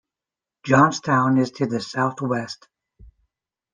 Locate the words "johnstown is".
0.65-1.51